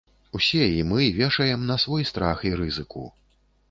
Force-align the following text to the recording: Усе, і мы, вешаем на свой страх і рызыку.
Усе, 0.39 0.61
і 0.77 0.79
мы, 0.93 1.03
вешаем 1.19 1.69
на 1.69 1.79
свой 1.87 2.11
страх 2.15 2.37
і 2.53 2.59
рызыку. 2.65 3.09